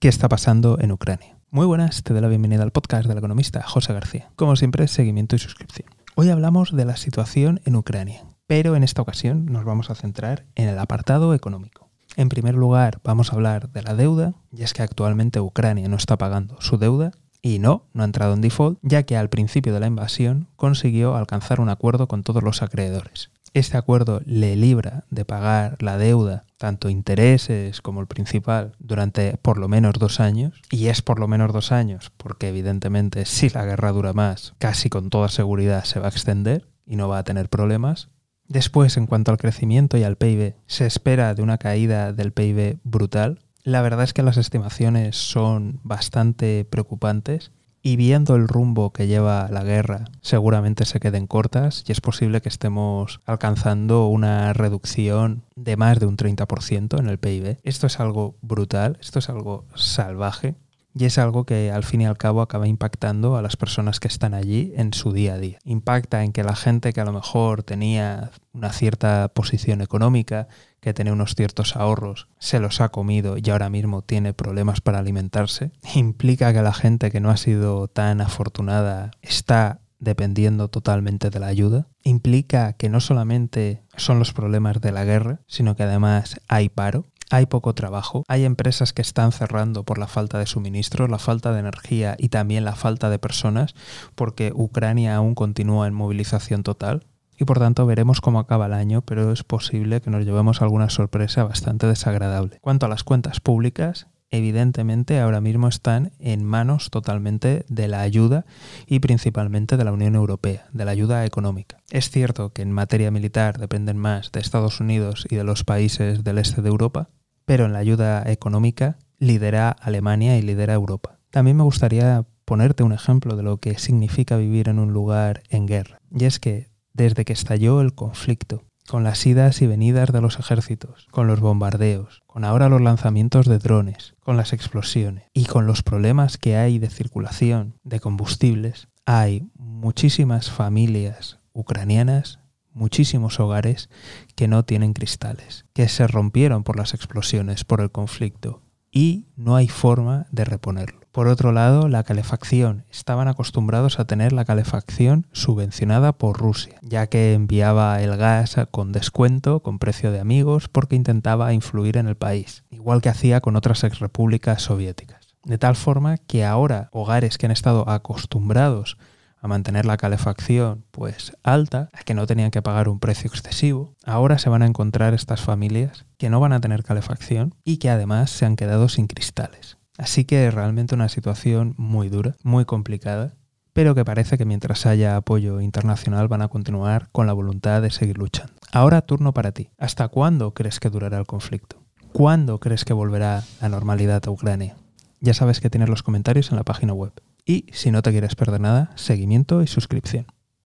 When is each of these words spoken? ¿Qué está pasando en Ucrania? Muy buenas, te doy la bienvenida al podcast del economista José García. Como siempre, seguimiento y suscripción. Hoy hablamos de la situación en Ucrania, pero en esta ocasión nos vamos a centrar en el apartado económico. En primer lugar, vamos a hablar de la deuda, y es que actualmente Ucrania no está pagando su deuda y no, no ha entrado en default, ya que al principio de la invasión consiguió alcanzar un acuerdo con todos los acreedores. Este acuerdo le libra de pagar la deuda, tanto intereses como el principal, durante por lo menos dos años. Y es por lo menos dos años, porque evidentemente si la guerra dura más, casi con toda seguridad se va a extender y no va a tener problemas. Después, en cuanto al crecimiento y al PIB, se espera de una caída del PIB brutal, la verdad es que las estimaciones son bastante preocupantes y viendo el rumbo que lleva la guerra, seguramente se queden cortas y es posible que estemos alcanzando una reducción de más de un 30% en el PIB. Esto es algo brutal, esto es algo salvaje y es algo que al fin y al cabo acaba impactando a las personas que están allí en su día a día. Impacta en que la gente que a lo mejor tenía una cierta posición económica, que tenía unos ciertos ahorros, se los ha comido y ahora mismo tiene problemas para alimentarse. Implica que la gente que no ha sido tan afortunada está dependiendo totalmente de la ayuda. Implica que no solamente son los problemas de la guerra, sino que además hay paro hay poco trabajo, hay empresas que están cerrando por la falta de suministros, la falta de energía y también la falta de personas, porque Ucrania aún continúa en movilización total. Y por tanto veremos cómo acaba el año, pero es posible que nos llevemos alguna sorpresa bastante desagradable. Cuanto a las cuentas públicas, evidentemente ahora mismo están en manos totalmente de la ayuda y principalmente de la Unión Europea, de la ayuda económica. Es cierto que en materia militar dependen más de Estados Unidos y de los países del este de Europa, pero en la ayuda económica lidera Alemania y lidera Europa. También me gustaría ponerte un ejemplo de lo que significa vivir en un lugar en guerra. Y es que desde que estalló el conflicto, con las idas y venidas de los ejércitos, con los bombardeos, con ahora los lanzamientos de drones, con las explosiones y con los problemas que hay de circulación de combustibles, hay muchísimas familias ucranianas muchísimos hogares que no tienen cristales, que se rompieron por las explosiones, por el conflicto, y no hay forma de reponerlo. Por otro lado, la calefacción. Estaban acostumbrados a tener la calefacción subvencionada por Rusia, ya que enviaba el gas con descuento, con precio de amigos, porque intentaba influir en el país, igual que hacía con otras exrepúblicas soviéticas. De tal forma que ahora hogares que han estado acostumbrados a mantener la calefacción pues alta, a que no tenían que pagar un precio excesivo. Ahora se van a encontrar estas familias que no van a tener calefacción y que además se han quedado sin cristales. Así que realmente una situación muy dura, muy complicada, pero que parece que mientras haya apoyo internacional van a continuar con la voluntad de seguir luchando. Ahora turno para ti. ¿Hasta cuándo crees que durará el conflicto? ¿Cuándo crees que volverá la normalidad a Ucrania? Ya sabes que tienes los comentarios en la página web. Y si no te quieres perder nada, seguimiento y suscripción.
¿Qué 0.00 0.06
está 0.06 0.28
pasando 0.28 0.78
en 0.78 0.92
Ucrania? 0.92 1.40
Muy 1.50 1.66
buenas, 1.66 2.04
te 2.04 2.12
doy 2.12 2.22
la 2.22 2.28
bienvenida 2.28 2.62
al 2.62 2.70
podcast 2.70 3.08
del 3.08 3.18
economista 3.18 3.64
José 3.64 3.92
García. 3.92 4.30
Como 4.36 4.54
siempre, 4.54 4.86
seguimiento 4.86 5.34
y 5.34 5.40
suscripción. 5.40 5.88
Hoy 6.14 6.30
hablamos 6.30 6.70
de 6.70 6.84
la 6.84 6.96
situación 6.96 7.60
en 7.64 7.74
Ucrania, 7.74 8.24
pero 8.46 8.76
en 8.76 8.84
esta 8.84 9.02
ocasión 9.02 9.46
nos 9.46 9.64
vamos 9.64 9.90
a 9.90 9.96
centrar 9.96 10.46
en 10.54 10.68
el 10.68 10.78
apartado 10.78 11.34
económico. 11.34 11.90
En 12.14 12.28
primer 12.28 12.54
lugar, 12.54 13.00
vamos 13.02 13.32
a 13.32 13.34
hablar 13.34 13.72
de 13.72 13.82
la 13.82 13.96
deuda, 13.96 14.34
y 14.52 14.62
es 14.62 14.72
que 14.72 14.82
actualmente 14.82 15.40
Ucrania 15.40 15.88
no 15.88 15.96
está 15.96 16.16
pagando 16.16 16.60
su 16.60 16.78
deuda 16.78 17.10
y 17.42 17.58
no, 17.58 17.88
no 17.92 18.02
ha 18.02 18.06
entrado 18.06 18.34
en 18.34 18.40
default, 18.40 18.78
ya 18.82 19.02
que 19.02 19.16
al 19.16 19.30
principio 19.30 19.74
de 19.74 19.80
la 19.80 19.88
invasión 19.88 20.46
consiguió 20.54 21.16
alcanzar 21.16 21.60
un 21.60 21.70
acuerdo 21.70 22.06
con 22.06 22.22
todos 22.22 22.44
los 22.44 22.62
acreedores. 22.62 23.32
Este 23.54 23.76
acuerdo 23.76 24.20
le 24.24 24.56
libra 24.56 25.04
de 25.10 25.24
pagar 25.24 25.82
la 25.82 25.96
deuda, 25.96 26.44
tanto 26.58 26.88
intereses 26.88 27.80
como 27.80 28.00
el 28.00 28.06
principal, 28.06 28.72
durante 28.78 29.36
por 29.38 29.58
lo 29.58 29.68
menos 29.68 29.94
dos 29.98 30.20
años. 30.20 30.60
Y 30.70 30.86
es 30.86 31.02
por 31.02 31.18
lo 31.18 31.28
menos 31.28 31.52
dos 31.52 31.72
años, 31.72 32.12
porque 32.16 32.48
evidentemente 32.48 33.24
si 33.24 33.48
la 33.48 33.64
guerra 33.64 33.92
dura 33.92 34.12
más, 34.12 34.54
casi 34.58 34.88
con 34.88 35.10
toda 35.10 35.28
seguridad 35.28 35.84
se 35.84 36.00
va 36.00 36.06
a 36.06 36.10
extender 36.10 36.68
y 36.86 36.96
no 36.96 37.08
va 37.08 37.18
a 37.18 37.24
tener 37.24 37.48
problemas. 37.48 38.08
Después, 38.46 38.96
en 38.96 39.06
cuanto 39.06 39.30
al 39.30 39.38
crecimiento 39.38 39.98
y 39.98 40.04
al 40.04 40.16
PIB, 40.16 40.54
se 40.66 40.86
espera 40.86 41.34
de 41.34 41.42
una 41.42 41.58
caída 41.58 42.12
del 42.12 42.32
PIB 42.32 42.80
brutal, 42.82 43.40
la 43.62 43.82
verdad 43.82 44.04
es 44.04 44.14
que 44.14 44.22
las 44.22 44.38
estimaciones 44.38 45.16
son 45.16 45.80
bastante 45.82 46.64
preocupantes 46.64 47.52
y 47.82 47.96
viendo 47.96 48.36
el 48.36 48.48
rumbo 48.48 48.92
que 48.92 49.06
lleva 49.06 49.48
la 49.50 49.62
guerra, 49.62 50.04
seguramente 50.20 50.84
se 50.84 51.00
queden 51.00 51.26
cortas 51.26 51.84
y 51.86 51.92
es 51.92 52.00
posible 52.00 52.40
que 52.40 52.48
estemos 52.48 53.20
alcanzando 53.24 54.06
una 54.06 54.52
reducción 54.52 55.42
de 55.56 55.76
más 55.76 55.98
de 56.00 56.06
un 56.06 56.16
30% 56.16 56.98
en 56.98 57.08
el 57.08 57.18
PIB. 57.18 57.58
Esto 57.62 57.86
es 57.86 58.00
algo 58.00 58.36
brutal, 58.42 58.98
esto 59.00 59.18
es 59.18 59.28
algo 59.28 59.64
salvaje 59.74 60.56
y 60.98 61.04
es 61.04 61.16
algo 61.18 61.44
que 61.44 61.70
al 61.70 61.84
fin 61.84 62.00
y 62.00 62.06
al 62.06 62.18
cabo 62.18 62.42
acaba 62.42 62.66
impactando 62.66 63.36
a 63.36 63.42
las 63.42 63.56
personas 63.56 64.00
que 64.00 64.08
están 64.08 64.34
allí 64.34 64.72
en 64.76 64.92
su 64.92 65.12
día 65.12 65.34
a 65.34 65.38
día. 65.38 65.58
Impacta 65.64 66.24
en 66.24 66.32
que 66.32 66.42
la 66.42 66.56
gente 66.56 66.92
que 66.92 67.00
a 67.00 67.04
lo 67.04 67.12
mejor 67.12 67.62
tenía 67.62 68.32
una 68.52 68.72
cierta 68.72 69.28
posición 69.28 69.80
económica, 69.80 70.48
que 70.80 70.92
tenía 70.94 71.12
unos 71.12 71.36
ciertos 71.36 71.76
ahorros, 71.76 72.26
se 72.40 72.58
los 72.58 72.80
ha 72.80 72.88
comido 72.88 73.36
y 73.38 73.48
ahora 73.48 73.70
mismo 73.70 74.02
tiene 74.02 74.34
problemas 74.34 74.80
para 74.80 74.98
alimentarse. 74.98 75.70
Implica 75.94 76.52
que 76.52 76.62
la 76.62 76.74
gente 76.74 77.12
que 77.12 77.20
no 77.20 77.30
ha 77.30 77.36
sido 77.36 77.86
tan 77.86 78.20
afortunada 78.20 79.12
está 79.22 79.80
dependiendo 80.00 80.66
totalmente 80.66 81.30
de 81.30 81.38
la 81.38 81.46
ayuda. 81.46 81.86
Implica 82.02 82.72
que 82.72 82.88
no 82.88 83.00
solamente 83.00 83.82
son 83.96 84.18
los 84.18 84.32
problemas 84.32 84.80
de 84.80 84.90
la 84.90 85.04
guerra, 85.04 85.40
sino 85.46 85.76
que 85.76 85.84
además 85.84 86.40
hay 86.48 86.68
paro 86.68 87.06
hay 87.30 87.46
poco 87.46 87.74
trabajo, 87.74 88.24
hay 88.28 88.44
empresas 88.44 88.92
que 88.92 89.02
están 89.02 89.32
cerrando 89.32 89.84
por 89.84 89.98
la 89.98 90.06
falta 90.06 90.38
de 90.38 90.46
suministros, 90.46 91.10
la 91.10 91.18
falta 91.18 91.52
de 91.52 91.60
energía 91.60 92.16
y 92.18 92.28
también 92.28 92.64
la 92.64 92.74
falta 92.74 93.10
de 93.10 93.18
personas, 93.18 93.74
porque 94.14 94.52
Ucrania 94.54 95.16
aún 95.16 95.34
continúa 95.34 95.86
en 95.86 95.94
movilización 95.94 96.62
total. 96.62 97.06
Y 97.40 97.44
por 97.44 97.60
tanto 97.60 97.86
veremos 97.86 98.20
cómo 98.20 98.40
acaba 98.40 98.66
el 98.66 98.72
año, 98.72 99.02
pero 99.02 99.30
es 99.30 99.44
posible 99.44 100.00
que 100.00 100.10
nos 100.10 100.24
llevemos 100.24 100.60
alguna 100.60 100.90
sorpresa 100.90 101.44
bastante 101.44 101.86
desagradable. 101.86 102.58
Cuanto 102.60 102.86
a 102.86 102.88
las 102.88 103.04
cuentas 103.04 103.38
públicas, 103.38 104.08
evidentemente 104.30 105.20
ahora 105.20 105.40
mismo 105.40 105.68
están 105.68 106.10
en 106.18 106.44
manos 106.44 106.90
totalmente 106.90 107.64
de 107.68 107.88
la 107.88 108.00
ayuda 108.00 108.44
y 108.86 108.98
principalmente 108.98 109.76
de 109.76 109.84
la 109.84 109.92
Unión 109.92 110.16
Europea, 110.16 110.66
de 110.72 110.84
la 110.84 110.90
ayuda 110.90 111.24
económica. 111.24 111.78
Es 111.90 112.10
cierto 112.10 112.52
que 112.52 112.62
en 112.62 112.72
materia 112.72 113.12
militar 113.12 113.58
dependen 113.58 113.98
más 113.98 114.32
de 114.32 114.40
Estados 114.40 114.80
Unidos 114.80 115.26
y 115.30 115.36
de 115.36 115.44
los 115.44 115.62
países 115.62 116.24
del 116.24 116.38
este 116.38 116.60
de 116.60 116.68
Europa, 116.68 117.08
pero 117.48 117.64
en 117.64 117.72
la 117.72 117.78
ayuda 117.78 118.30
económica 118.30 118.98
lidera 119.18 119.70
Alemania 119.70 120.36
y 120.36 120.42
lidera 120.42 120.74
Europa. 120.74 121.18
También 121.30 121.56
me 121.56 121.62
gustaría 121.62 122.26
ponerte 122.44 122.82
un 122.82 122.92
ejemplo 122.92 123.36
de 123.36 123.42
lo 123.42 123.56
que 123.56 123.78
significa 123.78 124.36
vivir 124.36 124.68
en 124.68 124.78
un 124.78 124.92
lugar 124.92 125.42
en 125.48 125.64
guerra. 125.64 125.98
Y 126.10 126.26
es 126.26 126.40
que 126.40 126.68
desde 126.92 127.24
que 127.24 127.32
estalló 127.32 127.80
el 127.80 127.94
conflicto, 127.94 128.64
con 128.86 129.02
las 129.02 129.24
idas 129.24 129.62
y 129.62 129.66
venidas 129.66 130.12
de 130.12 130.20
los 130.20 130.38
ejércitos, 130.38 131.06
con 131.10 131.26
los 131.26 131.40
bombardeos, 131.40 132.20
con 132.26 132.44
ahora 132.44 132.68
los 132.68 132.82
lanzamientos 132.82 133.46
de 133.46 133.58
drones, 133.58 134.14
con 134.20 134.36
las 134.36 134.52
explosiones 134.52 135.24
y 135.32 135.46
con 135.46 135.66
los 135.66 135.82
problemas 135.82 136.36
que 136.36 136.58
hay 136.58 136.78
de 136.78 136.90
circulación 136.90 137.76
de 137.82 137.98
combustibles, 137.98 138.88
hay 139.06 139.48
muchísimas 139.54 140.50
familias 140.50 141.38
ucranianas 141.54 142.40
muchísimos 142.72 143.40
hogares 143.40 143.90
que 144.34 144.48
no 144.48 144.64
tienen 144.64 144.92
cristales, 144.92 145.64
que 145.72 145.88
se 145.88 146.06
rompieron 146.06 146.64
por 146.64 146.76
las 146.76 146.94
explosiones, 146.94 147.64
por 147.64 147.80
el 147.80 147.90
conflicto, 147.90 148.62
y 148.90 149.26
no 149.36 149.56
hay 149.56 149.68
forma 149.68 150.26
de 150.30 150.44
reponerlo. 150.44 150.98
Por 151.12 151.26
otro 151.26 151.52
lado, 151.52 151.88
la 151.88 152.04
calefacción. 152.04 152.84
Estaban 152.90 153.28
acostumbrados 153.28 153.98
a 153.98 154.04
tener 154.04 154.32
la 154.32 154.44
calefacción 154.44 155.26
subvencionada 155.32 156.12
por 156.12 156.38
Rusia, 156.38 156.78
ya 156.82 157.08
que 157.08 157.34
enviaba 157.34 158.00
el 158.02 158.16
gas 158.16 158.56
con 158.70 158.92
descuento, 158.92 159.60
con 159.60 159.78
precio 159.78 160.12
de 160.12 160.20
amigos, 160.20 160.68
porque 160.68 160.96
intentaba 160.96 161.52
influir 161.52 161.96
en 161.96 162.06
el 162.06 162.16
país, 162.16 162.62
igual 162.70 163.00
que 163.00 163.08
hacía 163.08 163.40
con 163.40 163.56
otras 163.56 163.82
exrepúblicas 163.84 164.62
soviéticas. 164.62 165.34
De 165.44 165.58
tal 165.58 165.76
forma 165.76 166.18
que 166.18 166.44
ahora 166.44 166.88
hogares 166.92 167.38
que 167.38 167.46
han 167.46 167.52
estado 167.52 167.88
acostumbrados 167.88 168.98
a 169.40 169.48
mantener 169.48 169.86
la 169.86 169.96
calefacción 169.96 170.84
pues 170.90 171.32
alta, 171.42 171.88
a 171.92 172.02
que 172.02 172.14
no 172.14 172.26
tenían 172.26 172.50
que 172.50 172.62
pagar 172.62 172.88
un 172.88 173.00
precio 173.00 173.28
excesivo. 173.28 173.94
Ahora 174.04 174.38
se 174.38 174.48
van 174.48 174.62
a 174.62 174.66
encontrar 174.66 175.14
estas 175.14 175.40
familias 175.40 176.06
que 176.16 176.30
no 176.30 176.40
van 176.40 176.52
a 176.52 176.60
tener 176.60 176.82
calefacción 176.82 177.54
y 177.64 177.78
que 177.78 177.90
además 177.90 178.30
se 178.30 178.46
han 178.46 178.56
quedado 178.56 178.88
sin 178.88 179.06
cristales. 179.06 179.78
Así 179.96 180.24
que 180.24 180.50
realmente 180.50 180.94
una 180.94 181.08
situación 181.08 181.74
muy 181.76 182.08
dura, 182.08 182.36
muy 182.42 182.64
complicada, 182.64 183.34
pero 183.72 183.94
que 183.94 184.04
parece 184.04 184.38
que 184.38 184.44
mientras 184.44 184.86
haya 184.86 185.16
apoyo 185.16 185.60
internacional 185.60 186.28
van 186.28 186.42
a 186.42 186.48
continuar 186.48 187.08
con 187.12 187.26
la 187.26 187.32
voluntad 187.32 187.82
de 187.82 187.90
seguir 187.90 188.18
luchando. 188.18 188.54
Ahora 188.72 189.02
turno 189.02 189.32
para 189.32 189.52
ti. 189.52 189.70
¿Hasta 189.78 190.08
cuándo 190.08 190.52
crees 190.52 190.80
que 190.80 190.90
durará 190.90 191.18
el 191.18 191.26
conflicto? 191.26 191.82
¿Cuándo 192.12 192.58
crees 192.58 192.84
que 192.84 192.92
volverá 192.92 193.44
la 193.60 193.68
normalidad 193.68 194.22
a 194.26 194.30
Ucrania? 194.30 194.76
Ya 195.20 195.34
sabes 195.34 195.60
que 195.60 195.70
tienes 195.70 195.88
los 195.88 196.02
comentarios 196.02 196.50
en 196.50 196.56
la 196.56 196.64
página 196.64 196.92
web. 196.92 197.12
Y 197.48 197.64
si 197.72 197.90
no 197.90 198.02
te 198.02 198.10
quieres 198.10 198.34
perder 198.34 198.60
nada, 198.60 198.90
seguimiento 198.94 199.62
y 199.62 199.66
suscripción. 199.66 200.26